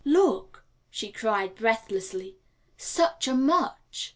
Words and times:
"Look," 0.03 0.63
she 0.89 1.11
cried 1.11 1.53
breathlessly, 1.53 2.37
"such 2.75 3.27
a 3.27 3.35
much!" 3.35 4.09